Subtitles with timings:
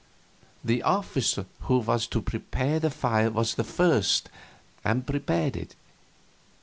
[0.63, 4.29] The officer who was to prepare the fire was there first,
[4.83, 5.75] and prepared it.